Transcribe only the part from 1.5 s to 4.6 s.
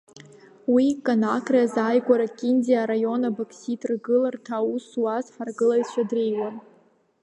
азааигәара Киндиа араион Абокситргылара